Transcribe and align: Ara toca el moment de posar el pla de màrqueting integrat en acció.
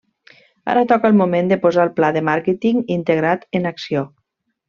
Ara 0.71 0.83
toca 0.91 1.09
el 1.11 1.17
moment 1.19 1.51
de 1.51 1.59
posar 1.65 1.83
el 1.89 1.93
pla 1.99 2.09
de 2.17 2.25
màrqueting 2.31 2.81
integrat 2.97 3.47
en 3.61 3.73
acció. 3.75 4.05